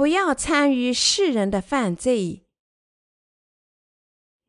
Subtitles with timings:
[0.00, 2.46] 不要参与世人的犯罪。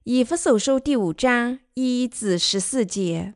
[0.06, 3.34] 以弗所书第五章一至十四节。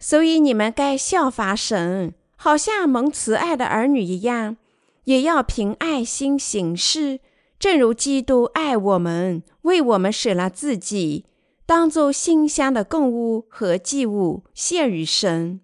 [0.00, 4.56] 所以你们该效法神，好像蒙慈爱的儿女一样，
[5.04, 7.20] 也要凭爱心行事，
[7.60, 11.26] 正如基督爱我们，为我们舍了自己，
[11.64, 15.60] 当作馨香的供物和祭物献与神。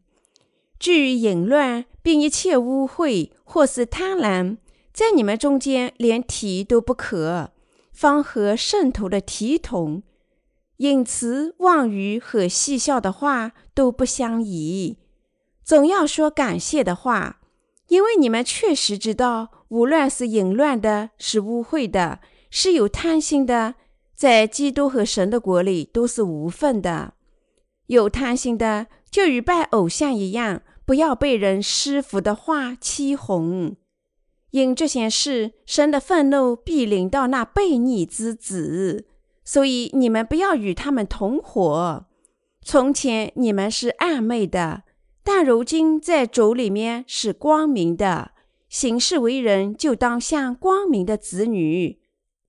[0.79, 4.59] 至于淫乱，并一切污秽或是贪婪，
[4.93, 7.53] 在你们中间连提都不可，
[7.93, 10.03] 方和圣徒的体统。
[10.79, 14.99] 隐词妄语和嬉笑的话都不相宜，
[15.65, 17.41] 总要说感谢的话，
[17.89, 22.19] 因为你们确实知道，无论是淫乱的，是污秽的，
[22.51, 23.77] 是有贪心的，
[24.15, 27.15] 在基督和神的国里都是无份的。
[27.87, 33.77] 有贪心的，就与拜偶像一样，不要被人师傅的话欺哄。
[34.53, 39.07] 因这些事，神的愤怒必临到那悖逆之子。
[39.45, 42.07] 所以你们不要与他们同伙。
[42.65, 44.85] 从前你们是暗昧的，
[45.25, 48.31] 但如今在主里面是光明的。
[48.69, 51.99] 行事为人就当像光明的子女。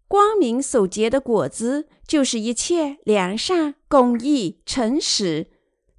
[0.08, 5.48] 光明所结的果子，就是一切良善、公义、诚实。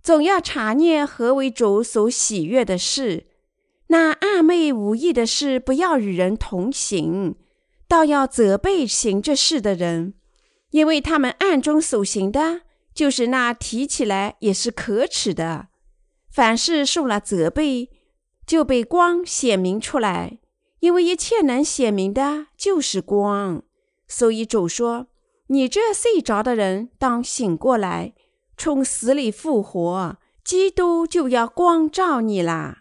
[0.00, 3.26] 总要查念何为主所喜悦的事。
[3.94, 7.36] 那暗昧无益的事，不要与人同行，
[7.86, 10.14] 倒要责备行这事的人。
[10.70, 15.68] 因为他们暗中所行的，就是那提起来也是可耻的。
[16.28, 17.88] 凡事受了责备，
[18.44, 20.40] 就被光显明出来。
[20.80, 23.62] 因为一切能显明的，就是光。
[24.08, 25.06] 所以主说
[25.46, 28.14] ：“你这睡着的人，当醒过来，
[28.56, 32.80] 从死里复活，基督就要光照你啦。”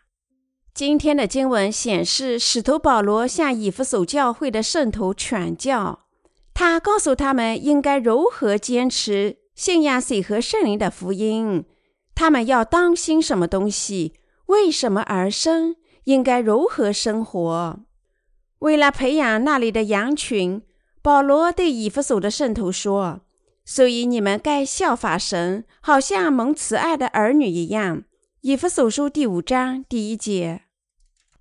[0.73, 5.99] 今天的经文显示，使徒保罗向以弗所教会的圣徒传教。
[6.51, 11.65] 他告诉他们应该如何坚持信仰水和圣灵的福音，
[12.15, 14.13] 他们要当心什么东西，
[14.47, 15.75] 为什么而生，
[16.05, 17.79] 应该如何生活。
[18.57, 20.63] 为了培养那里的羊群，
[21.03, 23.21] 保罗对以弗所的圣徒说
[23.63, 28.05] ：“所以你们该效法神，好像蒙慈爱的儿女一样。”
[28.43, 30.63] 以弗所书第五章第一节：“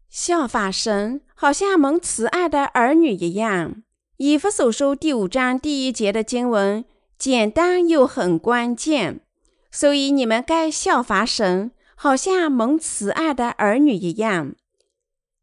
[0.09, 3.83] 效法神，好像蒙慈爱的儿女一样。”
[4.19, 6.85] 以弗所书第五章第一节的经文
[7.19, 9.19] 简单又很关键，
[9.73, 14.55] 所以你们该效法神，好像蒙慈爱的儿女一样。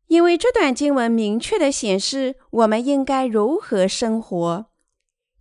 [0.07, 4.67] 因为这段经文明确的显示我们应该如何生活。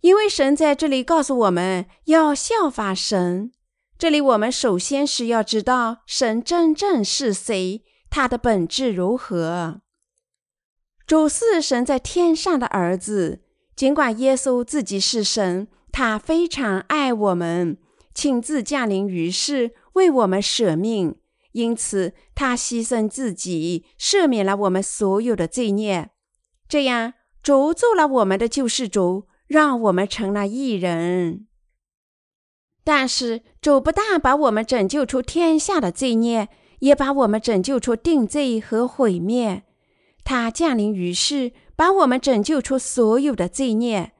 [0.01, 3.53] 因为神在这里告诉我们要效法神。
[3.99, 9.81] 这里我们首先是要知道神真正是谁，他的本质如何。
[11.05, 13.41] 主是神在天上的儿子，
[13.75, 17.77] 尽管耶稣自己是神，他非常爱我们，
[18.13, 21.17] 亲自降临于世，为我们舍命，
[21.51, 26.11] 因此他牺牲自己，赦免了我们所有的罪孽。
[26.69, 31.47] 这样，主做了我们的救世主，让我们成了义人。
[32.83, 39.63] 但是，主不但把我们拯救出天下的罪孽，也把我们拯救出定罪和毁灭。
[40.23, 44.13] 他降临于世，把我们拯救出所有的罪孽。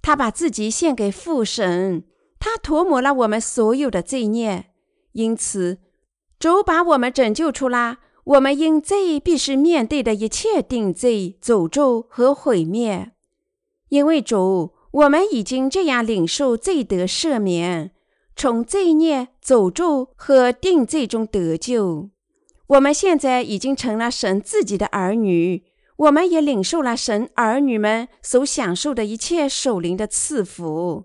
[0.00, 2.04] 他把自己献给父神，
[2.38, 4.66] 他涂抹了我们所有的罪孽。
[5.12, 5.78] 因此，
[6.38, 13.12] 主把我们拯救出了我们因罪必须面对的一切定罪、诅咒和毁灭。
[13.88, 17.92] 因为主，我们已经这样领受罪得赦免，
[18.34, 22.10] 从罪孽、诅咒和定罪中得救。
[22.66, 25.62] 我们现在已经成了神自己的儿女，
[25.98, 31.04] 我们也领受了神儿女们所享受的一切守灵的赐福。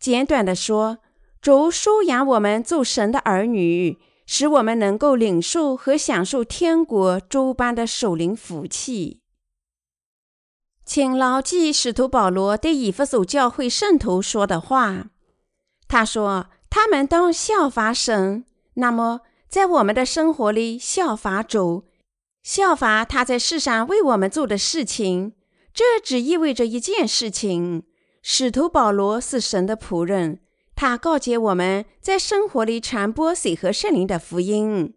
[0.00, 0.98] 简短的说，
[1.40, 9.20] 主收养我们做神的儿女，使我们能够领受和享受天国诸般的守灵福气。
[10.86, 15.08] 请牢记使徒保罗对以弗所教会圣徒说的话，
[15.86, 19.20] 他说：“他们当效法神。”那么。
[19.48, 21.84] 在我们的生活里效法主，
[22.42, 25.34] 效法他在世上为我们做的事情，
[25.72, 27.84] 这只意味着一件事情：
[28.22, 30.40] 使徒保罗是神的仆人，
[30.74, 34.94] 他告诫我们在生活里传播水和圣灵的福音。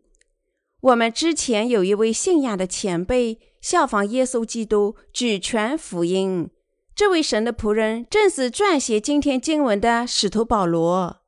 [0.82, 6.50] 我们之前有一位信仰的前辈，效仿耶稣基督，举全福音。
[6.96, 11.22] 这位神的仆人正是撰写今天经文的使徒保罗。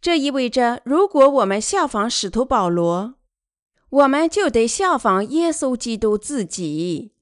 [0.00, 3.14] 这意味着，如果我们效仿使徒保罗，
[3.90, 7.12] 我们就得效仿耶稣基督自己。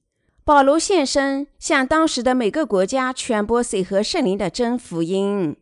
[0.43, 5.55] 保罗现身，向当时的每个国家传播水和圣灵的真福音。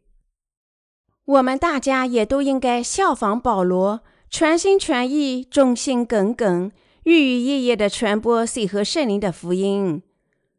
[1.26, 6.72] 我们大家也都应该效仿保罗，全心全意、忠心耿耿、
[7.04, 10.04] 日日夜夜地传播水和圣灵的福音。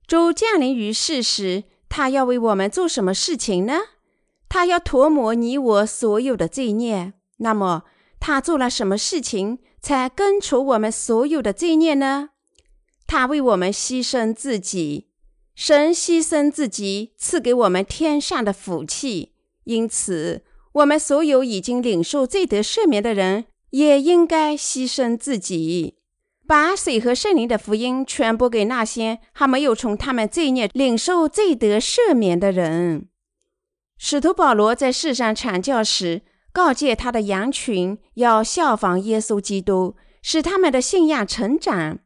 [0.08, 3.78] 主降临于世时，他要为我们做什么事情呢？
[4.48, 7.12] 他要涂抹你我所有的罪孽。
[7.36, 7.84] 那么，
[8.18, 12.30] 他做了什么事情才根除我们所有的罪孽呢？
[13.06, 15.06] 他为我们牺牲自己，
[15.54, 19.34] 神牺牲自己，赐给我们天上的福气。
[19.62, 20.42] 因此，
[20.72, 25.94] 我们所有已经领受罪得赦免的人，也应该牺牲自己，
[26.46, 33.08] 把水和圣灵的福音传播给那些还没有从他们罪孽领受罪得赦免的人。
[33.96, 36.22] 使徒保罗在世上传教时，
[36.52, 42.00] 告诫他的羊群要效仿耶稣基督，使他们的信仰成长。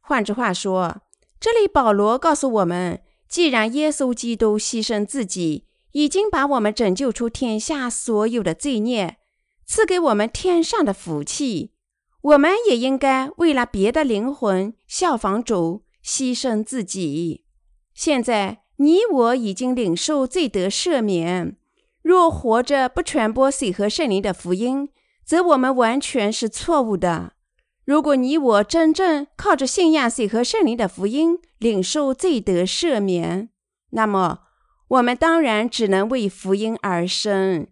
[0.00, 1.02] 换句话说，
[1.38, 9.18] 这里保罗告诉我们：既然耶稣基督牺牲自己，已经把我们拯救出天下所有的罪孽，
[9.64, 11.72] 赐给我们天上的福气，
[12.20, 17.44] 我们也应该为了别的灵魂效仿主，牺牲自己。
[17.94, 21.56] 现在你我已经领受罪得赦免，
[22.02, 24.88] 若活着不传播水和圣灵的福音，
[25.24, 27.32] 则我们完全是错误的。
[27.84, 33.48] 如果你我真正靠着信仰水和圣灵的福音领受罪得赦免，
[33.90, 34.40] 那么
[34.88, 37.66] 我们当然只能为福音而生。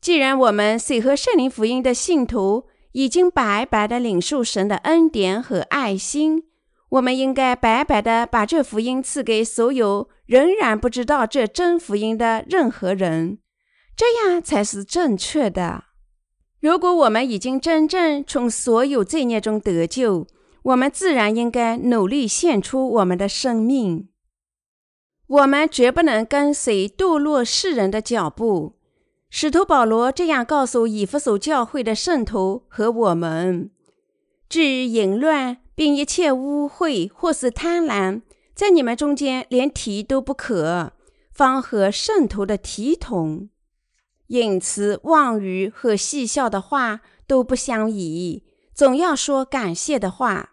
[0.00, 6.44] 既然我们水和圣灵福音的信徒已经白白的领受神的恩典和爱心，
[6.90, 13.38] 我们应该白白的把这福音赐给所有仍然不知道这真福音的任何人，
[13.96, 15.84] 这样才是正确的。
[16.60, 20.26] 如果我们已经真正从所有罪孽中得救，
[20.62, 24.08] 我们自然应该努力献出我们的生命。
[25.26, 28.76] 我们绝不能跟随堕落世人的脚步。
[29.34, 33.70] 使徒保罗这样告诉以弗所教会的圣徒和我们：
[34.46, 38.20] 至于淫乱，并一切污秽或是贪婪，
[38.54, 40.92] 在你们中间连提都不可，
[41.32, 43.48] 方和圣徒的体统。
[44.26, 48.44] 隐词妄语和戏笑的话都不相宜，
[48.74, 50.50] 总要说感谢的话。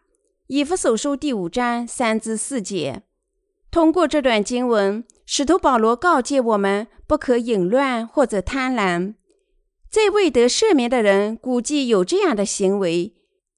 [0.47, 3.03] 以弗所书第五章三至四节。
[3.69, 9.13] 通过这段经文，使徒保罗告诫我们不可淫乱或者贪婪。
[9.87, 13.13] 在未得赦免的人估计有这样的行为，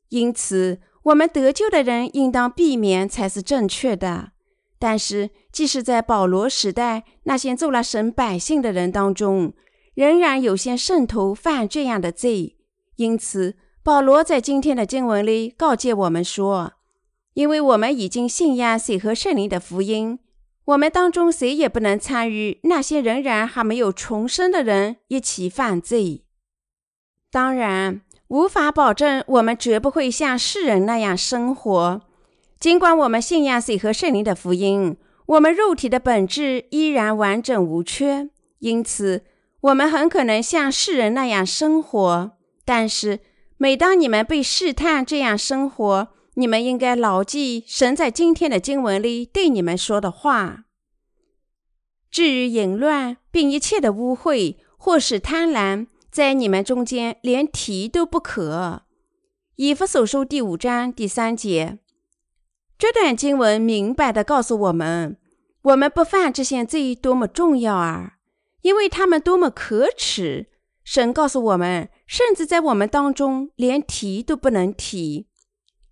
[0.10, 4.34] 因此我们得救的人应当避免才是正确的。
[4.78, 9.54] 但是，即使在保罗时代，那些做了神百姓的人当中，
[9.94, 12.58] 仍然有些圣徒犯这样的罪，
[12.98, 16.74] 因此保罗在今天的经文里告诫我们说
[17.36, 20.20] ：“因为我们已经信仰水和圣灵的福音，
[20.66, 26.24] 我们当中谁也不能参与那些仍然还没有重生的人一起犯罪。
[27.32, 32.02] 当然，无法保证我们绝不会像世人那样生活。
[32.60, 38.30] 尽管我们信仰水和圣灵的福音，我们肉体的本质依然完整无缺，
[38.60, 39.24] 因此。”
[39.62, 42.32] 我们很可能像世人那样生活，
[42.66, 43.20] 但是
[43.58, 50.66] 每当你们被试探这样生活，你们应该牢记神在今天的经文里对你们说的话。
[52.10, 58.84] 至于淫乱并一切的污秽或是贪婪，在你们中间连提都不可。
[59.56, 61.80] 以弗所书第五章第三节，
[62.78, 65.18] 这段经文明白的告诉我们，
[65.62, 68.18] 我们不犯这些罪多么重要啊！
[68.62, 70.48] 因为他们多么可耻！
[70.84, 75.28] 神告诉我们，甚至在我们当中连提都不能提。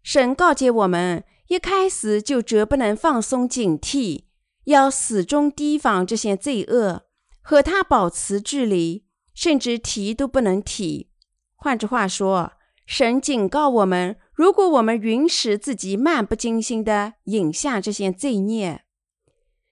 [0.01, 4.23] 神告诫我们，一开始就绝不能放松警惕，
[4.65, 7.03] 要始终提防这些罪恶，
[7.41, 11.09] 和他保持距离，甚至提都不能提。
[11.55, 12.53] 换句话说，
[12.85, 18.83] 神警告我们：如果我们允许自己漫不经心地饮下这些罪孽，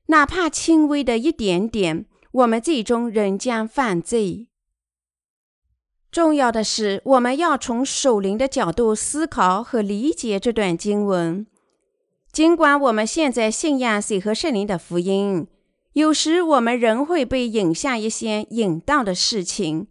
[0.07, 4.49] 哪怕轻微的一点点，我们最终仍将犯罪。
[6.17, 11.45] 重要的是，我们要从守灵的角度思考和理解这段经文。
[12.31, 15.45] 尽管我们现在信仰水和圣灵的福音，
[15.93, 19.89] 有时我们仍会被引向一些淫荡的事情，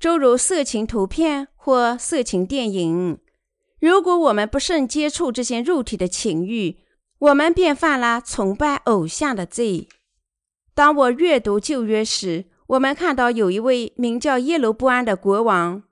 [0.00, 3.18] 诸如色情图片或色情电影。
[3.78, 6.78] 如果我们不慎接触这些肉体的情欲，
[7.18, 9.86] 我们便犯了崇拜偶像的罪。
[10.74, 15.84] 当我阅读旧约时，我们看到有一位名叫耶罗波安的国王，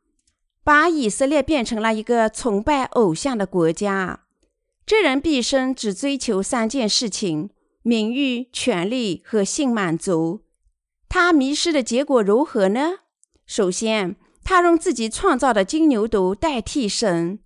[0.62, 4.25] 把以色列变成了一个崇拜偶像的国家。
[4.85, 7.49] 这人毕生只追求三件事情：
[7.83, 10.42] 名誉、权力和性满足。
[11.09, 12.99] 他迷失的结果如何呢？
[13.47, 17.38] 首先，他用自己创造的金牛犊代替神，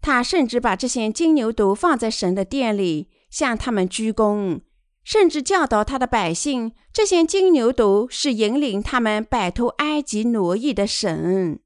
[0.00, 4.60] 他甚至把这些金牛犊放在神的殿里，向他们鞠躬。
[5.06, 11.60] 甚至教导他的百姓，这些金牛犊是引领他们摆脱埃及奴役的神。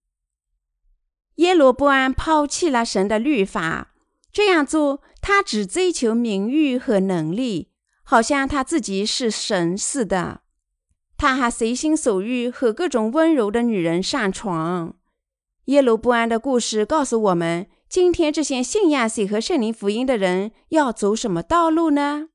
[1.36, 3.94] 耶罗波安抛弃了神的律法，
[4.30, 7.70] 这样做，他只追求名誉和能力，
[8.02, 10.42] 好像他自己是神似的。
[11.16, 14.96] 他还随心所欲和各种温柔的女人上床。
[15.66, 22.28] 耶罗波安的故事告诉我们，今天这些信仰水和圣灵福音的人要走什么道路呢？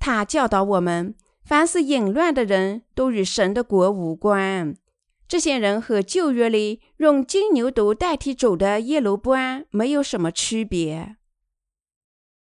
[0.00, 1.14] 他教导我们：
[1.44, 4.74] 凡是淫乱的人都与神的国无关。
[5.28, 11.16] 这些人和旧约里用金牛犊代替主的耶罗波安没有什么区别。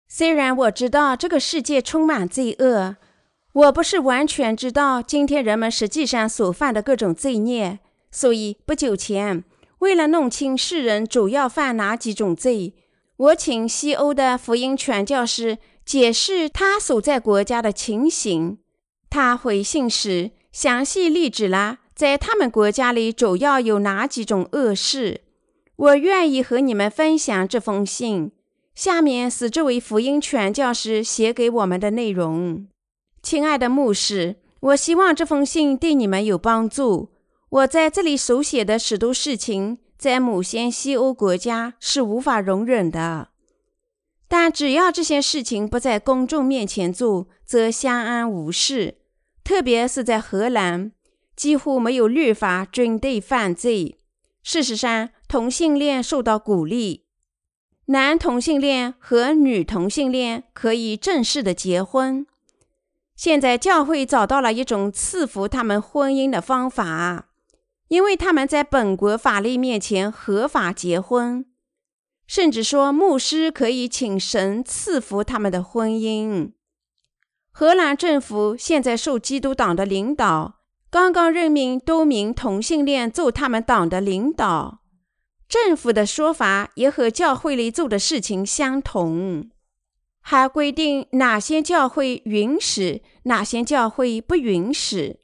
[0.09, 2.97] 虽然我知道这个世界充满罪恶，
[3.53, 7.81] 我不是完全知道今天人们实际上所犯的各种罪孽。
[8.11, 9.45] 所以不久前，
[9.79, 12.75] 为了弄清世人主要犯哪几种罪，
[13.17, 15.59] 我请西欧的福音传教士。
[15.85, 18.59] 解释他所在国家的情形。
[19.11, 25.23] 他回信时详细例指了在他们国家里主要有哪几种恶事。
[25.77, 28.33] 我愿意和你们分享这封信。
[28.75, 32.67] 下面是这位福音传教士写给我们的内容。
[33.23, 37.11] 亲爱的牧师，我希望这封信对你们有帮助。
[37.51, 43.29] 我在这里所写的许多事情，在某些西欧国家是无法容忍的。
[44.33, 48.97] 但只要这些事情不在公众面前做，则相安无事。
[49.45, 50.93] 特别是在荷兰，
[51.37, 54.01] 几乎没有律法针对犯罪。
[54.43, 57.05] 事实上，同性恋受到鼓励，
[57.89, 62.27] 男同性恋和女同性恋可以正式的结婚。
[63.15, 67.29] 现在教会找到了一种赐福他们婚姻的方法，
[67.89, 71.45] 因为他们在本国法律面前合法结婚。
[72.27, 76.53] 甚至说，牧师可以请神赐福他们的婚姻。
[77.51, 80.61] 荷兰政府现在受基督党的领导，
[80.91, 84.81] 刚刚任命多名同性恋做他们党的领导。
[85.47, 89.51] 政府的说法也和教会里做的事情相同，
[90.23, 95.19] 还规定哪些教会允许，哪些教会不允许。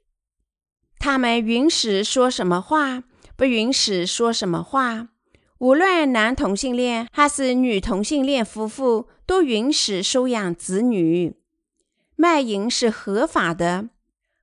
[0.98, 3.04] 他们允许说什么话，
[3.36, 5.08] 不允许说什么话。
[5.58, 11.36] 无论男同性恋还是女同性恋夫妇，都允许收养子女。
[12.14, 13.88] 卖淫是合法的。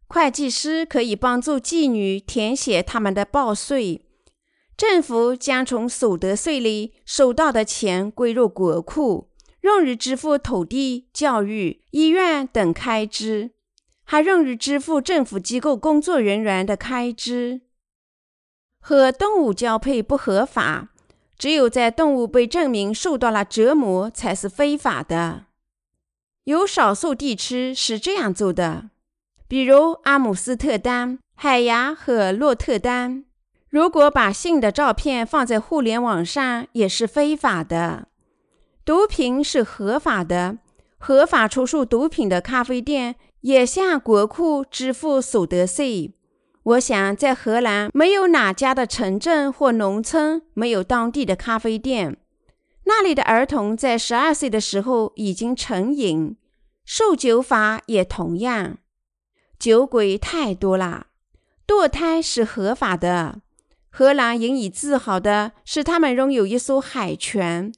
[0.08, 4.06] 会计师可以帮助妓女填写他们的报税。
[4.76, 9.30] 政府将从所得税里收到的钱归入国库，
[9.62, 13.52] 用于支付土地、教育、医院等开支，
[14.04, 17.62] 还用于支付政府机构工作人员的开支。
[18.82, 20.90] 和动物交配不合法。
[21.38, 25.46] 只有在动物被证明受到了折磨，才是非法的。
[26.46, 28.90] 有少数地区是这样做的，
[29.48, 33.26] 比如阿姆斯特丹、海牙和洛特丹。
[33.70, 38.08] 如果把性的照片放在互联网上，也是非法的。
[38.86, 40.60] 毒品是合法的，
[40.98, 46.14] 合法出售毒品的咖啡店也向国库支付所得税。
[46.66, 52.18] 我想，在荷兰没有哪家的城镇或农村没有当地的咖啡店。
[52.86, 56.38] 那里的儿童在十二岁的时候已经成瘾，
[56.84, 58.80] 受酒法也同样。
[59.60, 61.08] 酒鬼太多了。
[61.68, 63.42] 堕胎是合法的。
[63.92, 67.72] 荷兰引以自豪的是，他们拥有一艘海船，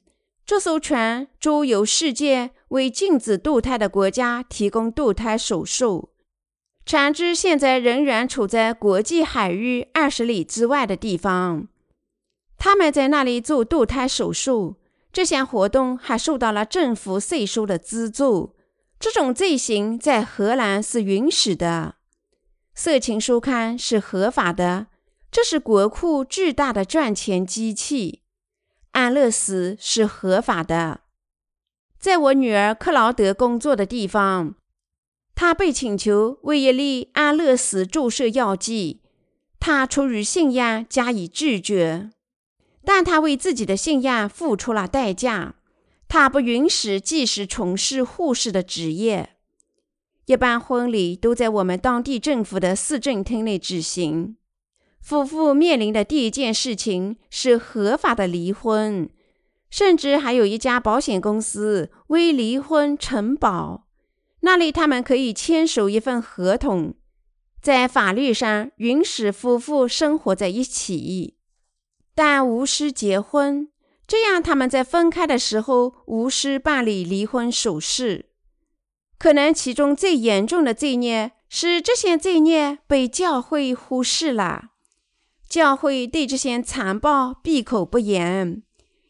[0.46, 6.10] 这艘船周游世界，为禁止堕胎的国家提供堕胎手术。
[6.88, 11.68] 船只现在仍然处在国际海域二十里之外的地方，
[12.56, 14.76] 他们在那里做堕胎手术。
[15.12, 18.56] 这项活动还受到了政府税收的资助。
[18.98, 21.96] 这种罪行在荷兰是允许的。
[22.74, 24.86] 色情书刊是合法的，
[25.30, 28.22] 这是国库巨大的赚钱机器。
[28.92, 31.00] 安乐死是合法的，
[31.98, 34.54] 在我女儿克劳德工作的地方。
[35.40, 39.02] 他被请求为一粒安乐死注射药剂，
[39.60, 42.10] 他出于信仰加以拒绝，
[42.84, 45.54] 但他为自己的信仰付出了代价。
[46.08, 49.36] 他不允许继续从事护士的职业。
[50.26, 54.36] 一般婚礼都在我们当地政府的市政厅内举行。
[55.00, 59.08] 夫妇面临的第一件事情是合法的离婚。
[59.70, 63.86] 甚至还有一家保险公司为离婚承保，
[64.40, 66.94] 那里他们可以签署一份合同，
[67.60, 71.36] 在法律上允许夫妇生活在一起，
[72.14, 73.68] 但无需结婚。
[74.06, 78.26] 这样，他们在分开的时候无需办理离婚手续。
[79.18, 84.70] 可能其中最严重的罪孽是这些罪孽被教会忽视了。
[85.48, 88.62] 教会对这些残暴闭口不言，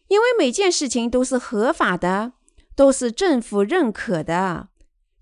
[0.08, 2.32] 因为每件事情都是合法的，
[2.74, 4.67] 都是政府认可的。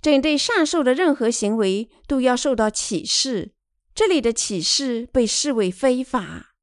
[0.06, 3.50] 针对上述的任何行为都要受到启示，
[3.92, 6.54] 这里的启示被视为非法。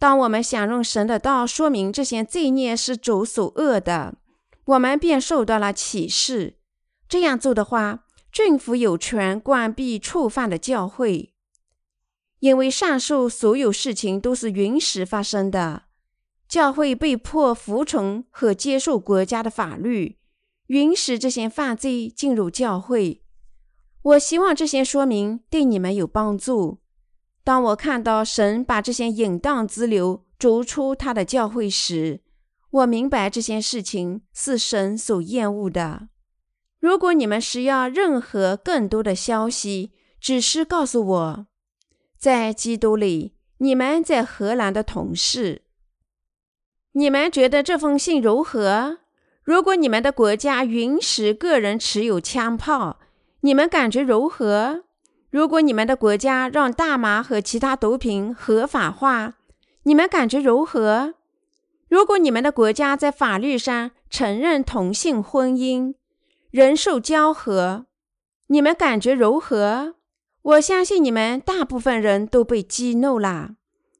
[0.00, 4.16] 当我们想用神的道说明这些罪孽是主所恶的，
[4.64, 6.56] 我们便受到了启示。
[7.08, 11.32] 这样做的话，政府有权关闭触犯的教会，
[12.40, 15.84] 因为上述所有事情都是允许发生的。
[16.48, 20.18] 教会被迫服从和接受国家的法律，
[20.72, 23.22] 允许这些犯罪进入教会。
[24.00, 26.78] 我希望这些说明对你们有帮助。
[27.44, 32.22] 当我看到神把这些淫荡之流逐出他的教会时，
[32.70, 36.08] 我明白这些事情是神所厌恶的。
[36.80, 41.46] 如果你们需要任何更多的消息，只是告诉我，
[42.16, 45.64] 在基督里，你们在荷兰的同事，
[46.92, 49.00] 你们觉得这封信如何？
[49.44, 53.00] 如果你们的国家允许个人持有枪炮，
[53.40, 54.84] 你们感觉如何？
[55.30, 59.34] 如果你们的国家让大麻和其他毒品合法化，
[59.82, 61.14] 你们感觉如何？
[61.88, 65.94] 如果你们的国家在法律上承认同性婚姻、
[66.50, 67.86] 人兽交合，
[68.46, 69.96] 你们感觉如何？
[70.42, 73.56] 我相信你们大部分人都被激怒了。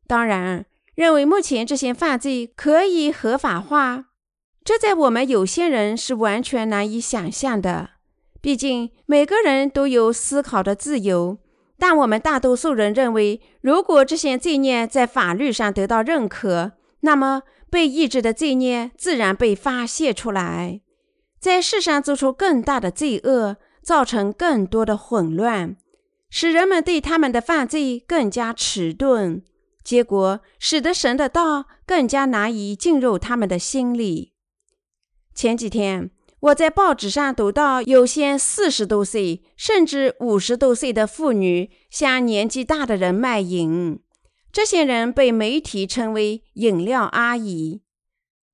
[0.07, 4.07] 当然，认为目前这些犯罪可以合法化，
[4.65, 7.91] 这在我们有些人是完全难以想象的。
[8.41, 11.39] 毕竟每个人都有思考的自由，
[11.79, 20.81] 但我们大多数人认为，如果这些罪孽在法律上得到认可，那么被抑制的罪孽自然被发泄出来，
[21.41, 25.77] 在世上做出更大的罪恶，造成更多的混乱，
[26.31, 29.43] 使人们对他们的犯罪更加迟钝，
[29.83, 34.32] 结果使得神的道更加难以进入他们的心里。
[35.35, 36.11] 前几天。
[36.41, 44.01] 我在报纸上读到，有些四十多岁甚至五十多岁的妇女向年纪大的人卖淫。
[44.51, 47.83] 这些人被媒体称为“饮料阿姨”。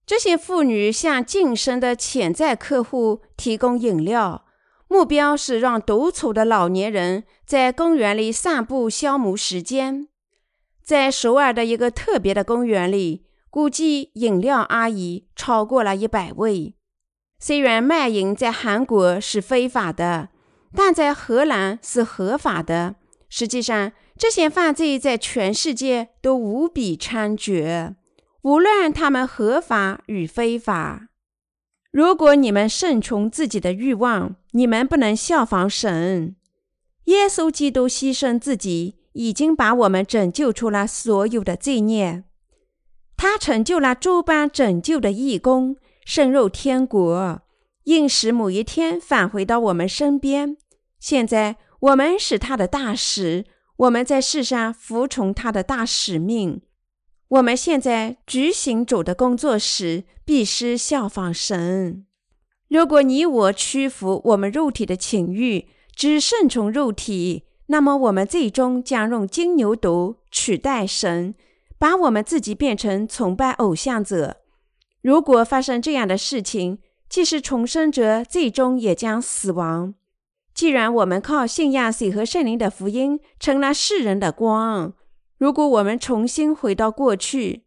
[0.04, 4.44] 这些妇女向晋升的潜在客户提供饮料，
[4.86, 10.08] 目标是让独处的老年人在公园里散步消磨时间。
[10.84, 16.74] 在首尔的一个特别的公园里，估计饮料阿姨超过了一百位。
[17.38, 20.30] 虽然卖淫在韩国是非法的，
[20.74, 22.96] 但在荷兰是合法的。
[23.28, 27.94] 实际上，这些犯罪在全世界都无比猖獗，
[28.42, 31.08] 无论他们合法与非法。
[31.90, 36.36] 如果你们顺从自己的欲望，你们不能效仿神。
[37.04, 42.24] 耶稣基督牺牲自己，已经把我们拯救出了所有的罪孽。
[43.18, 45.76] 他成就了诸般拯救的义工。
[46.06, 47.42] 深入天国，
[47.84, 50.56] 应使某一天返回到我们身边。
[50.98, 53.44] 现在我们是他的大使，
[53.76, 56.62] 我们在世上服从他的大使命。
[57.28, 62.06] 我们现在执行主的工作时，必须效仿神。
[62.68, 71.34] 如果你我屈服我们肉体的情欲，只顺从肉体，那么我们最终将用金牛犊取代神，
[71.78, 74.38] 把我们自己变成崇拜偶像者。
[75.00, 79.94] 如果发生这样的事情，即使重生者最终也将死亡。
[80.52, 84.92] 既然我们靠信仰水和圣灵的福音成了世人的光，
[85.38, 87.64] 如果我们重新回到过去，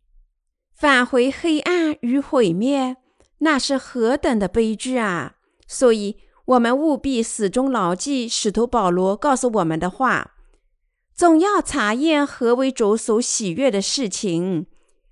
[0.75, 2.97] 返回黑暗与毁灭，
[3.39, 5.35] 那是何等的悲剧啊！
[5.67, 10.33] 所以，我们务必始终牢记使徒保罗告诉我们的话：
[11.21, 14.65] 总要查验何为主所喜悦的事情。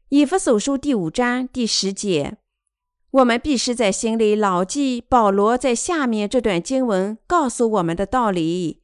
[0.09, 2.37] 以弗所书第五章第十节，
[3.11, 8.81] 我们必须在心里牢记保罗在下面这段经文告诉我们的道理：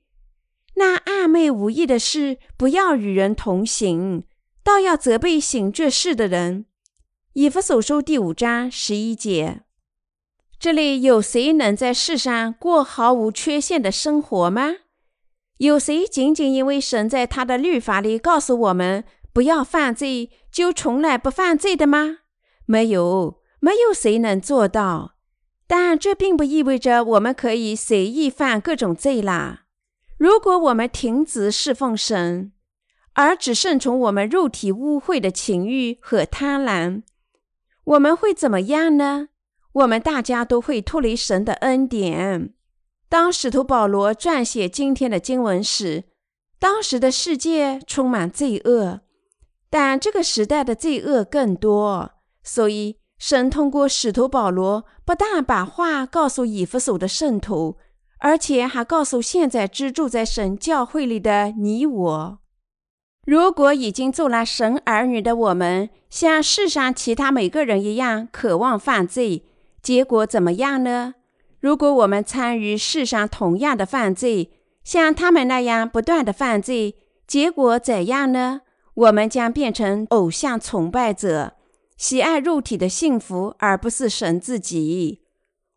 [0.75, 4.25] 那暧昧无益的事，不要与人同行，
[4.63, 6.67] 倒要责备行这事的人。
[7.33, 9.63] 以弗所书第五章十一节，
[10.59, 14.75] 这里有谁能在世上过毫无缺陷的生活吗？
[15.57, 19.03] 有谁仅仅因为神在他的律法里告诉我们？
[19.31, 22.19] 不要犯罪，就从来不犯罪的吗？
[22.65, 25.15] 没有，没有谁能做到。
[25.67, 29.63] 但这并不意味着我们可以随意犯各种罪啦。
[30.17, 32.53] 如果我们停止侍奉神，
[33.13, 37.03] 而只顺从我们肉体污秽的情欲和贪婪，
[37.83, 39.29] 我们会怎么样呢？
[39.73, 42.53] 我们大家都会脱离神的恩典。
[43.09, 46.03] 当使徒保罗撰写今天的经文时，
[46.59, 49.01] 当时的世界充满罪恶，
[49.69, 52.11] 但这个时代的罪恶更多，
[52.43, 52.97] 所以。
[53.17, 57.77] 神通过使徒保罗，不但把话告诉以弗所的圣徒，
[58.19, 62.39] 而且还告诉现在居住在神教会里的你我：
[63.25, 69.45] 如果已经做了神儿女的我们，像世上其他每个人一样渴望犯罪，
[69.81, 71.15] 结果怎么样呢？
[71.65, 74.51] 如果我们参与世上同样的犯罪，
[74.83, 78.61] 像他们那样不断的犯罪，结果怎样呢？
[78.93, 81.53] 我们将变成偶像崇拜者。
[81.97, 85.23] 喜爱肉体的幸福，而不是神自己。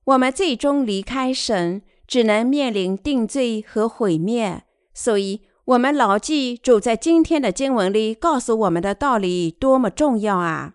[0.05, 4.65] 我们最终离开神，只能面临定罪和毁灭。
[4.93, 10.75] 所以，我们牢记主在今天的经文里告诉我们的道理多么重要啊！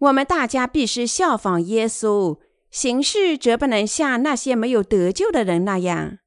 [0.00, 2.38] 我们大家必须效仿耶稣，
[2.70, 6.18] 行事则不能像那些没有得救的人那样。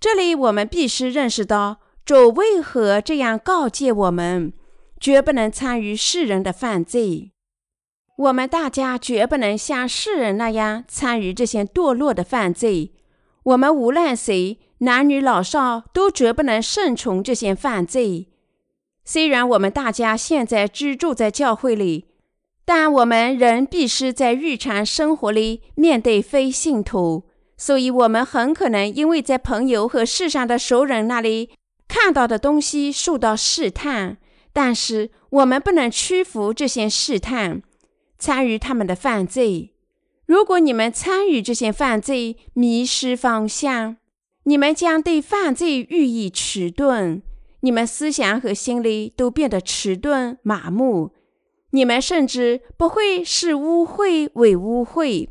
[0.00, 4.52] 这里，我们必须认识到主为何这样告诫我们：
[4.98, 7.32] 绝不能参与世人的犯罪。
[8.16, 12.94] 我们大家绝不能像世人那样参与这些堕落的犯罪。
[13.44, 18.28] 我们无论谁，男女老少，都绝不能顺从这些犯罪。
[19.04, 22.07] 虽然我们大家现在居住在教会里，
[22.68, 27.24] 但我们仍必须在日常生活里面对非信徒，
[27.56, 31.48] 所以，我们很可能因为在朋友和世上的熟人那里
[31.88, 34.18] 看到的东西受到试探，
[34.52, 37.62] 但是我们不能屈服这些试探。
[38.18, 39.72] 参与他们的犯罪。
[40.26, 43.96] 如果你们参与这些犯罪，迷失方向，
[44.42, 47.22] 你们将对犯罪予以迟钝，
[47.60, 51.12] 你们思想和心理都变得迟钝麻木。
[51.70, 55.28] 你们甚至不会视污秽为污秽。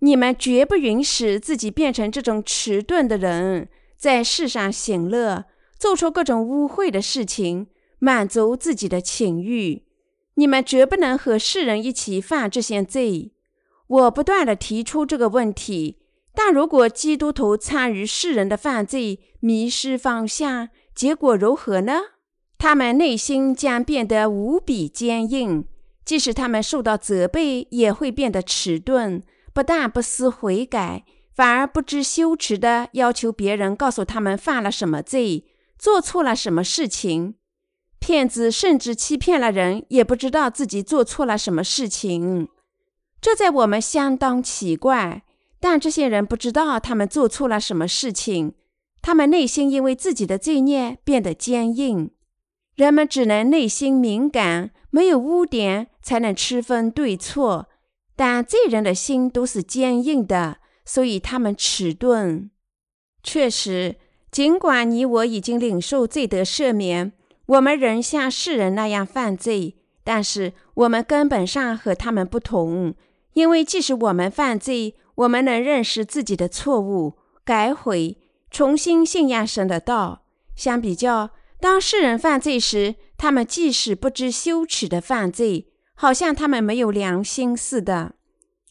[0.00, 5.44] 你们绝不允许自己变成这种迟钝的人，在世上行乐，
[5.78, 7.68] 做出各种污秽的事情，
[7.98, 9.84] 满足自己的情欲。
[10.34, 13.32] 你们绝不能和世人一起犯这些罪。
[13.86, 15.98] 我不断地提出这个问题，
[16.34, 21.94] 但如果基督徒参与世人的犯罪，迷失方向，结果如何呢？
[22.58, 25.66] 他们内心将变得无比坚硬，
[26.06, 29.22] 即使他们受到责备，也会变得迟钝。
[29.52, 35.44] 不但不思悔改，反而不知羞耻地要求别人告诉他们犯了什么罪，
[35.78, 37.34] 做错了什么事情。
[37.98, 42.48] 骗子甚至欺骗了人，也不知道自己做错了什么事情，
[43.20, 45.24] 这在我们相当奇怪。
[45.58, 48.52] 但这些人不知道他们做错了什么事情，
[49.02, 52.10] 他们内心因为自己的罪孽变得坚硬。
[52.76, 57.68] 人们只能内心敏感，没有污点，才能区分对错。
[58.14, 62.50] 但罪人的心都是坚硬的，所以他们迟钝。
[63.22, 63.96] 确实，
[64.30, 67.12] 尽管你我已经领受罪得赦免。
[67.46, 72.94] 我们仍像世人那样犯罪，但是我们根本上和他们不同，
[73.34, 78.18] 因为即使我们犯罪，我们能认识自己的错误，改悔，
[78.50, 80.24] 重新信仰神的道。
[80.56, 81.30] 相比较，
[81.60, 88.14] 当世人犯罪时，他们即使不知羞耻的犯罪，好像他们没有良心似的。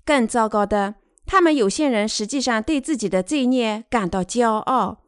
[0.05, 0.95] 更糟糕的，
[1.25, 5.03] 他们有些人实际上对自己的罪孽感到骄傲。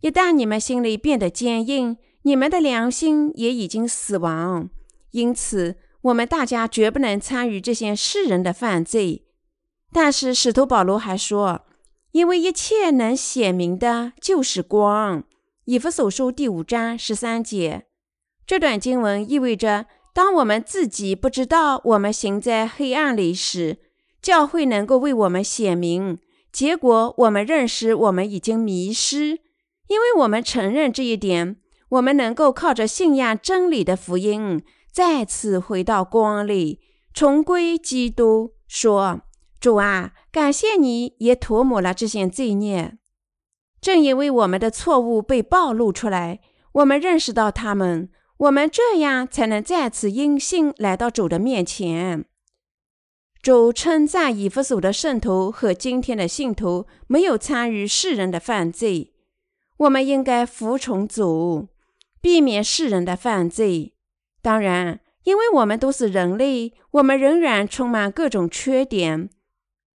[0.00, 4.70] 一旦你们心里变得坚硬，你们的良心也已经死亡，
[5.10, 9.26] 因此我们大家绝不能参与这些世人的犯罪。
[9.92, 11.66] 但是使徒保罗还说
[12.12, 15.24] ：“因为一切能显明的，就是光。”
[15.70, 17.86] 以弗所书第五章十三节。
[18.44, 23.78] 这段经文意味着，当我们自己不知道我们行在黑暗里时，
[24.20, 26.18] 教会能够为我们显明。
[26.50, 29.38] 结果，我们认识我们已经迷失，
[29.86, 31.58] 因为我们承认这一点。
[31.90, 36.80] 我们能够靠着信仰真理的福音，再次回到光里，
[37.14, 38.54] 重归基督。
[38.66, 39.20] 说
[39.60, 42.98] ：“主啊，感谢你也涂抹了这些罪孽。
[43.80, 46.40] 正因为我们的错误被暴露出来，
[46.72, 52.24] 我们认识到他们，我们这样才能再次因信来到主的面前。”
[53.42, 59.14] 主称赞以弗所的圣徒和今天的信徒没有参与世人的犯罪。
[59.78, 61.68] 我们应该服从主。
[62.22, 63.94] 避免世人的犯罪。
[64.42, 69.30] 当然，因为我们都是人类，我们仍然充满各种缺点。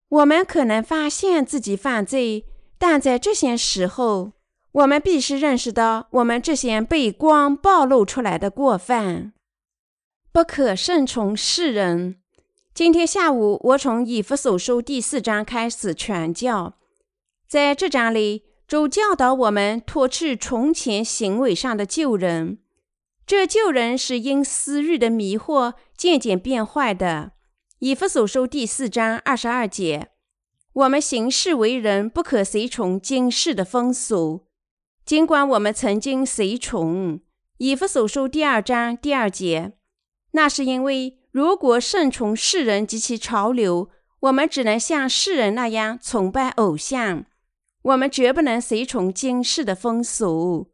[0.08, 2.46] 我们可能发现自己犯罪，
[2.82, 4.32] 但在这些时候，
[4.72, 9.34] 我们必须认识到我们这些被光暴露出来的过犯，
[10.32, 12.16] 不可顺从世人。
[12.74, 16.74] 今天下午，我从以弗所书第四章开始传教，
[17.48, 22.58] 在这章里，主教导我们脱去从前行为上的旧人。
[23.28, 27.34] 这旧人是因私欲的迷惑渐渐变坏的。
[27.78, 30.08] 以弗所书第四章二十二节，
[30.74, 34.46] 我们行事为人不可随从今世的风俗，
[35.04, 37.20] 尽管我们曾经随从。
[37.58, 39.74] 以弗所书第二章第二节，
[40.32, 43.90] 那是因为如果顺从世人及其潮流，
[44.22, 47.26] 我们只能像世人那样崇拜偶像，
[47.82, 50.72] 我们绝不能随从今世的风俗。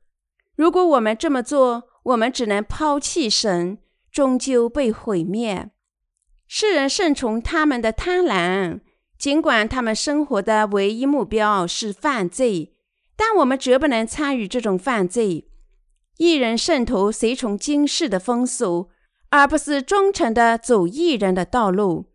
[0.55, 3.79] 如果我们这么做，我们只能抛弃神，
[4.11, 5.71] 终究被毁灭。
[6.47, 8.79] 世人顺从他们的贪婪，
[9.17, 12.73] 尽管他们生活的唯一目标是犯罪，
[13.15, 15.49] 但我们绝不能参与这种犯罪。
[16.17, 18.89] 一人渗透随从今世的风俗，
[19.29, 22.05] 而不是忠诚的走一人的道路，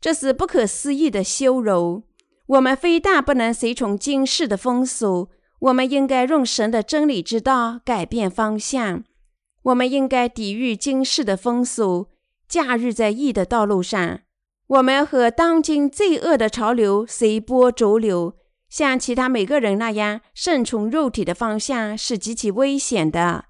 [0.00, 2.02] 这是不可思议的羞辱。
[2.46, 5.28] 我们非但不能随从今世的风俗，
[5.60, 9.04] 我们应该用神的真理之道改变方向。
[9.62, 12.08] 我们应该抵御今世的风俗，
[12.48, 14.20] 驾驭在义的道路上。
[14.72, 18.36] 我们和当今罪恶的潮流随波逐流，
[18.70, 23.44] 像其他每个人那样顺从肉体的方向是极其危险的。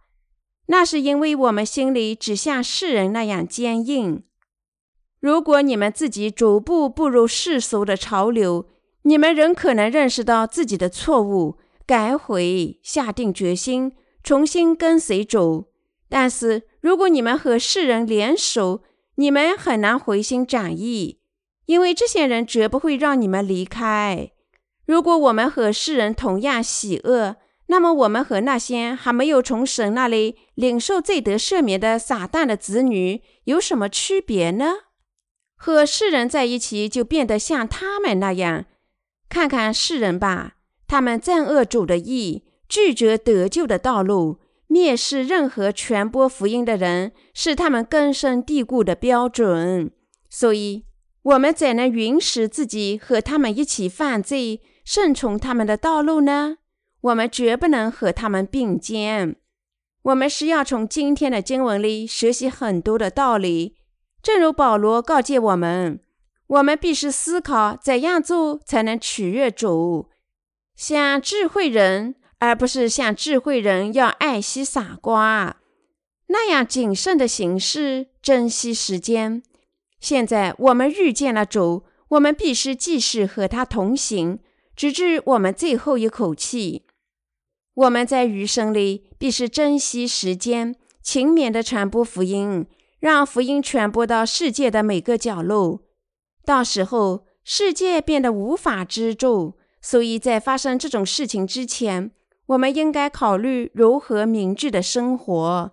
[0.66, 4.24] 那是因为我们心里只像世人那样坚硬。
[5.20, 8.66] 如果你们自己逐步步入世俗的潮流，
[9.02, 11.56] 你们仍可能认识到自己的错误，
[11.86, 13.92] 改悔，下定决心，
[14.24, 15.66] 重新跟随主。
[16.08, 18.82] 但是如果你们和世人联手，
[19.22, 21.20] 你们很难回心转意，
[21.66, 24.32] 因为这些人绝不会让你们离开。
[24.84, 34.72] 如果我们和世人同样喜恶，那么我们和那些还没有从神那里领受罪得赦免的撒旦的子女有什么区别呢？
[35.54, 38.64] 和世人在一起，就变得像他们那样。
[39.28, 40.54] 看看世人吧，
[40.88, 44.40] 他们憎恶主的义，拒绝得救的道路。
[44.72, 49.92] 蔑视任何传播福音的人是他们根深蒂固的标准，
[50.30, 50.86] 所以
[51.20, 56.56] 我们怎能允许自己和他们一起犯罪、顺从他们的道路呢？
[57.02, 59.36] 我们绝不能和他们并肩。
[60.04, 63.76] 我们是要从今天的经文里学习很多的道理，
[64.22, 66.00] 正如保罗告诫我们：
[66.46, 70.08] 我们必须思考怎样做才能取悦主，
[70.74, 72.14] 像智慧人。
[72.42, 75.58] 而不是像智慧人要爱惜傻瓜
[76.26, 79.44] 那样谨慎的行事，珍惜时间。
[80.00, 84.40] 现在我们遇见了主，我们必须继续和他同行，
[84.74, 86.84] 直至我们最后一口气。
[87.74, 92.66] 我们在余生里必须珍惜时间，勤勉地传播福音，
[92.98, 95.82] 让福音传播到世界的每个角落。
[96.44, 102.10] 到时候，世界变得无法支住，所以在发生这种事情之前。
[102.46, 105.72] 我们应该考虑如何明智的生活，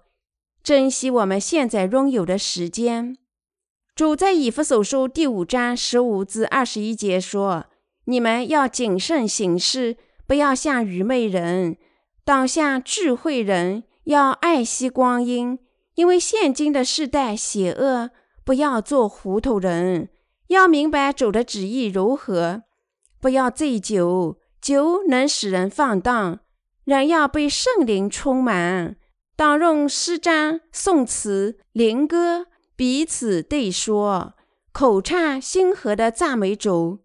[0.63, 3.17] 珍惜我们现在拥有的时间。
[3.95, 7.65] 主在以弗所书第五章十五至二十一节说
[8.05, 11.77] ：“你们要谨慎行事，不要像愚昧人，
[12.23, 15.59] 当像智慧人，要爱惜光阴，
[15.95, 18.11] 因为现今的世代邪恶。
[18.45, 20.09] 不要做糊涂人，
[20.47, 22.63] 要明白主的旨意如何。
[23.19, 26.39] 不要醉酒，酒能使人放荡。”
[26.89, 28.95] 人要被圣灵充满，
[29.35, 34.33] 当用诗章、颂词、灵歌彼此对说，
[34.71, 36.97] 口唱心和的赞美主。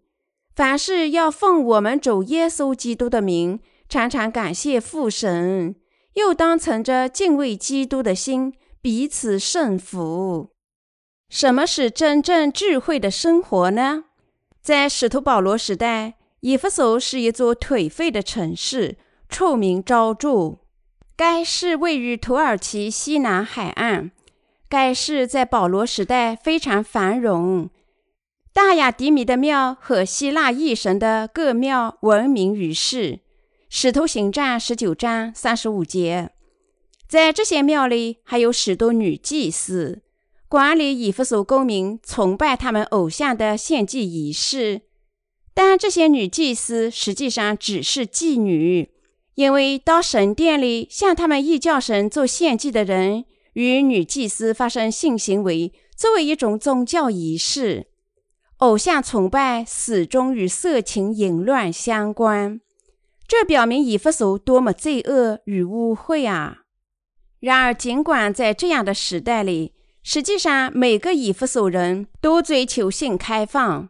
[0.55, 5.75] 凡事要奉我们主耶稣基督的名，常常感谢父神。
[6.15, 10.49] 又当存着敬畏基督的心，彼此顺服。
[11.29, 14.05] 什么是真正智慧的生活呢？
[14.63, 18.97] 在使徒保罗时代，以弗所是一座颓废的城市。
[19.29, 20.59] 臭名昭著。
[21.15, 24.11] 该市位于土耳其西南海岸。
[24.67, 27.69] 该市在保罗时代非常繁荣。
[28.51, 33.19] 大雅迪米的庙和希腊异神的各庙闻名于世。
[33.69, 36.31] 使徒行传十九章三十五节，
[37.07, 40.01] 在这些庙里还有许多女祭司，
[40.47, 44.81] 管理以弗所公民崇拜他们偶像的献祭仪式。
[45.53, 48.94] 但这些女祭司实际上只是妓女。
[49.35, 57.87] 因为到神殿里向他们异教神做献祭的人，与女祭司发生性行为，作为一种宗教仪式。
[58.59, 62.61] 偶像崇拜始终与色情淫乱相关，
[63.27, 66.59] 这表明以弗所多么罪恶与污秽啊！
[67.41, 73.89] 然而，尽管在这样的时代里，实际上每个以弗所人都追求性开放。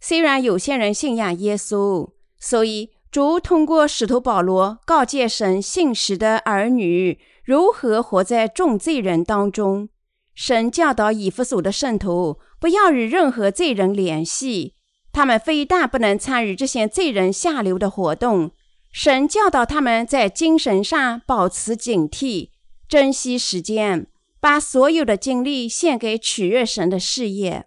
[0.00, 7.18] 虽然有些人信仰耶稣，所以主通过使徒保罗告诫神信实的儿女。
[7.44, 9.88] 如何活在众罪人当中？
[10.34, 14.74] 神教导以弗所的圣徒不要与任何罪人联系，
[15.12, 18.52] 他们非但不能参与这些罪人下流的活动，
[18.92, 22.50] 神教导他们在精神上保持警惕，
[22.88, 24.06] 珍惜时间，
[24.40, 27.66] 把所有的精力献给取悦神的事业。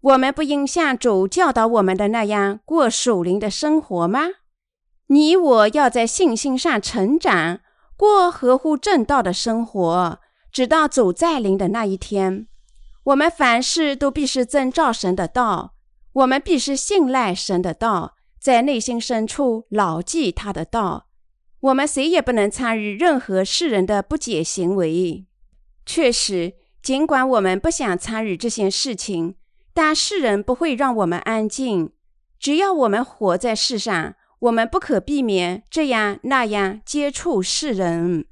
[0.00, 4.20] 我们不应像主教导我们的那样过属灵的生活吗？
[5.08, 7.60] 你我要在信心上成长。
[7.94, 10.18] 过合乎正道的生活，
[10.50, 12.48] 直到主再临的那一天。
[13.04, 15.74] 我们凡事都必是遵照神的道，
[16.14, 21.06] 我们必是信赖神的道，在内心深处牢记他的道。
[21.60, 25.26] 我们谁也不能参与任何世人的不解行为。
[25.86, 29.36] 确实，尽管我们不想参与这些事情，
[29.72, 31.92] 但世人不会让我们安静。
[32.40, 34.16] 只要我们活在世上。
[34.42, 38.26] 我们不可避免这样那样接触世人。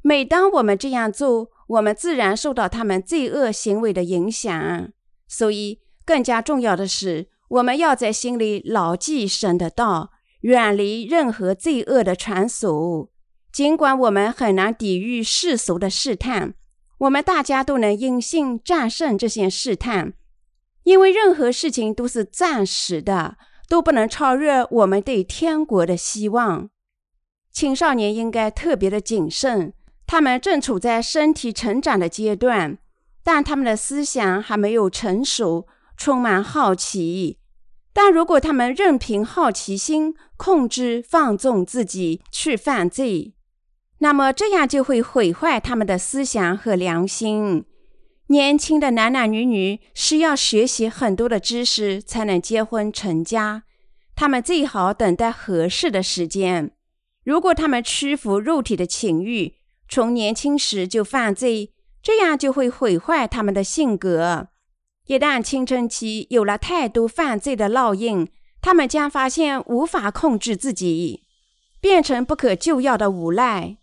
[0.00, 4.92] 每当我们这样做，我们自然受到他们罪恶行为的影响。
[5.26, 13.10] 所以，更加重要的是，我们要在心里牢记神的道，远离任何罪恶的传俗。
[13.52, 16.54] 尽管我们很难抵御世俗的试探，
[16.98, 20.12] 我们大家都能因信战胜这些试探，
[20.84, 23.36] 因为任何事情都是暂时的。
[23.70, 26.68] 都不能超越我们对天国的希望。
[27.52, 29.72] 青少年应该特别的谨慎，
[30.08, 32.78] 他们正处在身体成长的阶段，
[33.22, 37.38] 但他们的思想还没有成熟，充满好奇。
[37.92, 43.34] 但如果他们任凭好奇心控制、放纵自己去犯罪，
[43.98, 47.64] 那么这样就会毁坏他们的思想和良心。
[48.30, 53.64] 年轻的男男女女是要学习很多的知识才能结婚成家，
[54.14, 56.70] 他们最好等待合适的时间。
[57.24, 59.54] 如果他们屈服肉体的情欲，
[59.88, 64.46] 从年轻时就犯罪，这样就会毁坏他们的性格。
[65.08, 68.28] 一旦青春期有了太多犯罪的烙印，
[68.62, 71.24] 他们将发现无法控制自己，
[71.80, 73.78] 变成不可救药的无赖。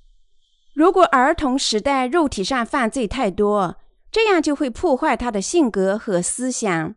[0.74, 3.76] 如果儿童时代肉体上犯罪太多，
[4.12, 6.96] 这样就会破坏他的性格和思想，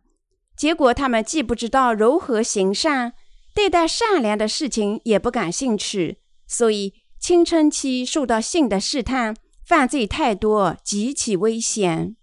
[0.55, 3.13] 结果他们既不知道如何行善，
[3.53, 12.15] 对待善良的事情也不感兴趣，所以青春期受到性的试探，犯罪太多，极其危险。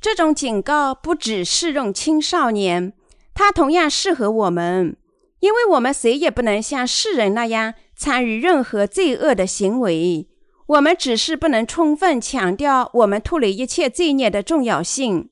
[0.00, 2.92] 这种警告不只适用青少年，
[3.34, 4.96] 它同样适合我们，
[5.40, 10.28] 因为我们谁也不能像世人那样参与任何罪恶的行为。
[10.66, 15.30] 我们只是不能充分强调我们脱离一切罪孽的重要性。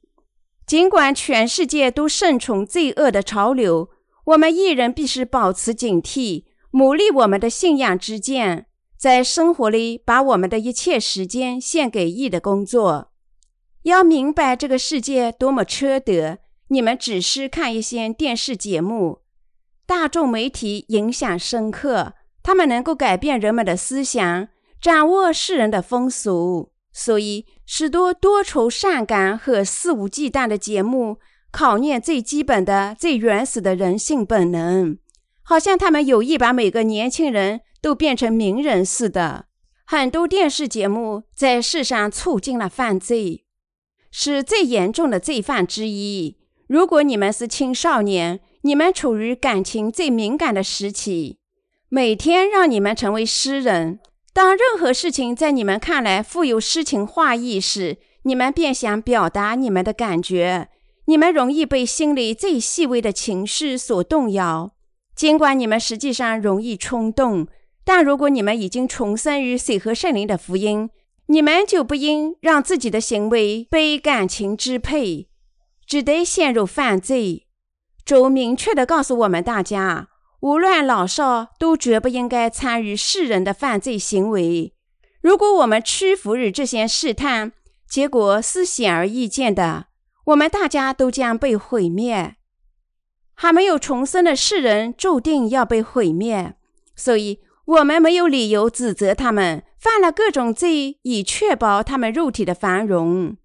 [0.64, 3.90] 尽管全世界都顺从罪恶的潮流，
[4.26, 8.66] 我们一人必须保持警惕，磨砺我们的信仰之剑，
[8.96, 13.10] 在生活里把我们的一切时间献给义的工作。
[13.82, 19.18] 要明白这个世界多么缺德，你们只是看一些电视节目，
[19.84, 24.48] 大众媒体影响深刻，他们能够改变人们的思想。
[24.84, 31.16] 掌握世人的风俗，所以许多多愁善感和肆无忌惮的节目
[31.50, 34.98] 考验最基本的、最原始的人性本能，
[35.42, 39.46] 好像他们有意把每个年轻人都变成名人似的。
[39.86, 43.46] 很多电视节目在世上促进了犯罪，
[44.10, 46.36] 是最严重的罪犯之一。
[46.66, 51.38] 如果你们是青少年，你们处于感情最敏感的时期，
[51.88, 54.00] 每天让你们成为诗人。
[54.34, 60.68] 当任何事情在你们看来富有诗情画意时，你们便想表达你们的感觉。
[61.06, 64.74] 你们容易被心里最细微的情绪所动摇，
[65.14, 67.46] 尽管你们实际上容易冲动。
[67.84, 70.90] 但如果你们已经重生于水和圣灵的福音，
[71.26, 75.28] 你们就不应让自己的行为被感情支配，
[75.86, 77.46] 只得陷入犯罪。
[78.04, 80.08] 主明确地告诉我们大家。
[80.44, 84.74] 无论老少，都绝不应该参与世人的犯罪行为。
[85.22, 87.52] 如果我们屈服于这些试探，
[87.88, 89.86] 结果是显而易见的：
[90.26, 92.36] 我们大家都将被毁灭。
[93.32, 96.56] 还没有重生的世人注定要被毁灭，
[96.94, 103.38] 所以我们没有理由指责他们，犯了各种罪，以确保他们肉体的繁荣。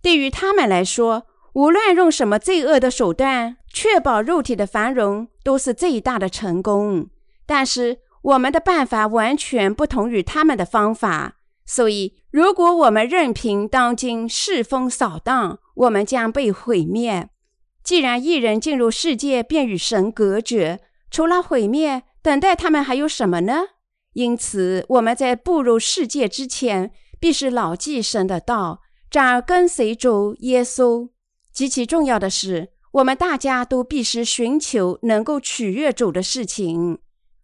[0.00, 1.26] 对于他们来说，
[1.58, 7.08] 无论用什么罪恶的手段确保肉体的繁荣，都是最大的成功。
[7.46, 17.28] 但是我们的办法完全不同于他们的方法，所以如果我们任凭当今世风扫荡，我们将被毁灭。
[17.82, 20.78] 既然一人进入世界便与神隔绝，
[21.10, 23.62] 除了毁灭，等待他们还有什么呢？
[24.12, 31.08] 因此，我们在步入世界之前，必是牢记神的道，转而跟随主耶稣。
[31.58, 37.00] 极其重要的是，我们大家都必须寻求能够取悦主的事情。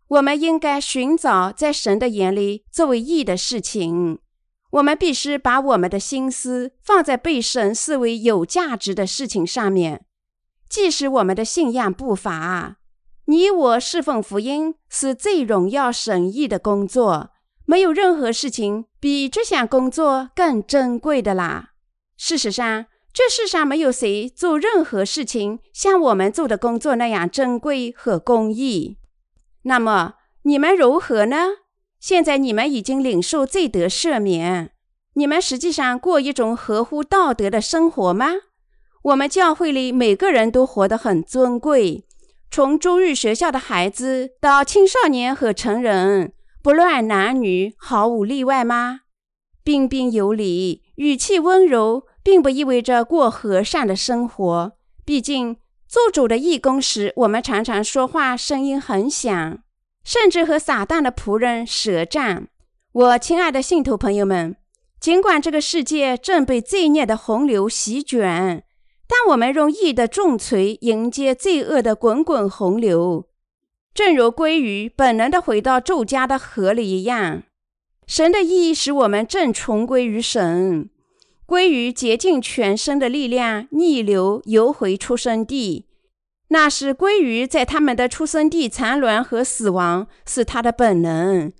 [0.06, 4.20] 我们应该寻找在神的眼里作为义的事情。
[4.70, 10.04] 我们必须把我们的心思放在被神视为有价值的事情上面。
[10.68, 12.76] 即使我们的信仰不乏，
[13.24, 17.30] 你我侍奉福音是最荣耀神意的工作，
[17.64, 21.70] 没有任何事情比这项工作更珍贵的啦。
[22.16, 28.98] 事实上，这世上没有谁做任何事情像我们做的工作那样珍贵和公义。
[29.62, 31.36] 那么你们如何呢？
[32.00, 34.72] 现在你们已经领受罪得赦免，
[35.14, 38.32] 你们实际上过一种合乎道德的生活吗？
[39.02, 42.04] 我们教会里每个人都活得很尊贵，
[42.50, 49.02] 从中日学校的孩子到青少年和成人，不论男女，毫无例外吗？
[49.64, 54.72] 彬彬有礼，语气温柔，并不意味着过和善的生活。
[55.04, 55.56] 毕竟。
[55.86, 59.62] 做主的义工时，我们常常说话声音很响，
[60.02, 62.48] 甚至和撒旦的仆人舌战。
[62.90, 64.56] 我亲爱的信徒朋友们，
[64.98, 68.64] 尽管这个世界正被罪孽的洪流席卷，
[69.06, 73.28] 但我们用义的重锤迎接罪恶的滚滚洪流，
[73.94, 77.44] 正如鲑鱼本能的回到咒家的河里一样。
[78.06, 80.90] 神的意义使我们正重归于神。
[81.46, 85.86] 鲑鱼竭尽全身的力量逆流游回出生地，
[86.48, 91.52] 那是鲑鱼在他们的出生地产卵和死亡是它的本能。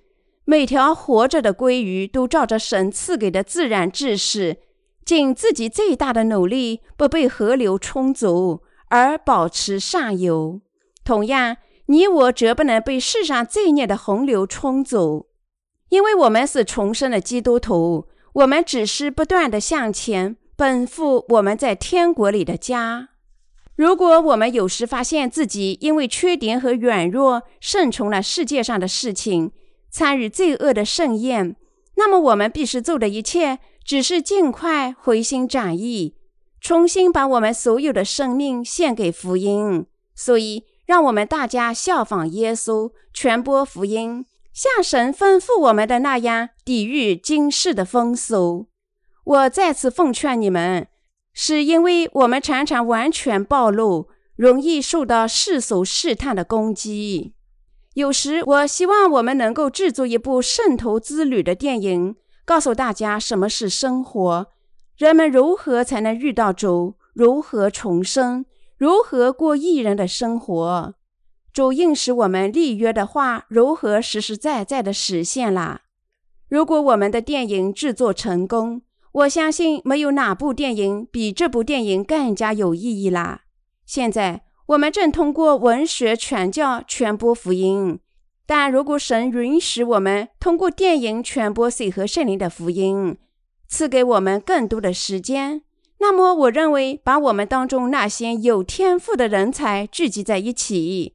[0.46, 4.56] 每条活着的鲑鱼都照着神赐给的自然秩序，
[5.04, 10.60] 尽自己最大的努力不被河流冲走而保持上游。
[11.02, 15.26] 同样，你我则不能被世上罪孽的洪流冲走，
[15.94, 18.08] 因为我们是重生的基督徒。
[18.32, 23.10] 我们只是不断的向前奔赴我们在天国里的家。
[23.76, 29.52] 如果我们有时发现自己因为缺点和软弱顺从了世界上的事情，
[29.88, 31.54] 参与罪恶的盛宴，
[31.94, 36.16] 那么我们必须做的一切只是尽快回心转意，
[36.60, 39.86] 重新把我们所有的生命献给福音。
[40.16, 44.26] 所以，让我们大家效仿耶稣，传播福音。
[44.54, 48.68] 像神吩咐我们的那样，抵御今世的风俗。
[49.24, 50.86] 我再次奉劝你们，
[51.32, 57.34] 是因为我们常常完全暴露，容易受到世俗试探的攻击。
[57.94, 64.46] 有时，我希望我们能够制作一部圣徒之旅的电影，告诉大家什么是生活，
[64.96, 68.46] 人们如何才能遇到主，如何重生，
[68.78, 70.94] 如何过艺人的生活。
[71.54, 75.82] 主应使我们立约的话，如何实实在在的实现了？
[76.48, 78.82] 如果我们的电影制作成功，
[79.12, 83.42] 我相信没有哪部电影比这部电影更加有意义啦。
[83.86, 88.00] 现在我们正通过文学传教传播福音，
[88.44, 93.16] 但如果神允许我们通过电影传播水和圣灵的福音，
[93.68, 95.62] 赐给我们更多的时间，
[96.00, 101.14] 那么我认为把我们当中那些有天赋的人才聚集在一起。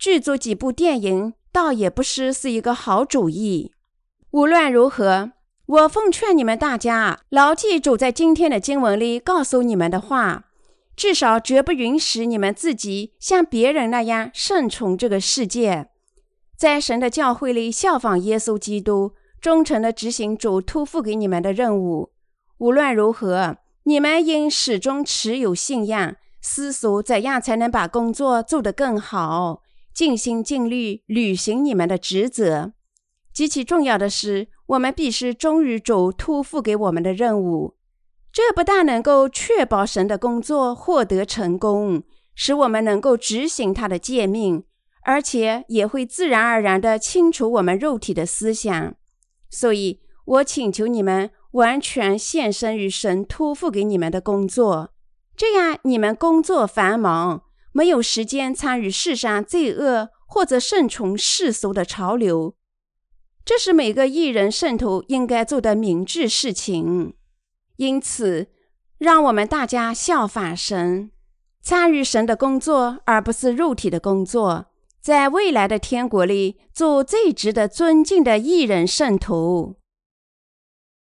[0.00, 3.74] 制作几部电影，倒也不失是一个好主意。
[4.30, 5.32] 无论如何，
[5.66, 10.46] 我奉劝你们大家牢记主在今天的经文里告诉你们的话，
[10.96, 15.90] 至少绝不允许你们自己像别人那样顺从这个世界，
[16.56, 22.10] 在神的教会里效仿耶稣基督，忠诚地执行主托付给你们的任务。
[22.56, 29.60] 无论如何，你们应始终持有信仰，思索怎样才能把工作做得更好。
[30.00, 32.72] 尽心尽力履行你们的职责。
[33.34, 37.76] 极其重要的是，我们必须忠于主托付给我们的任务。
[38.32, 42.02] 这不但能够确保神的工作获得成功，
[42.34, 44.64] 使我们能够执行他的诫命，
[45.02, 48.94] 而且也会自然而然地清除我们肉体的思想。
[49.50, 54.94] 所以，我请求你们完全献身于神托付给你们的工作，
[55.36, 57.42] 这样你们工作繁忙。
[57.72, 62.54] 没有时间参与世上罪恶，或者顺从世俗的潮流。
[63.44, 67.14] 这是每个艺人圣徒应该做的明智事情。
[67.76, 68.48] 因此，
[68.98, 71.10] 让我们大家效法神，
[71.62, 74.66] 参与神的工作，而不是肉体的工作，
[75.00, 79.79] 在未来的天国里做最值得尊敬的艺人圣徒。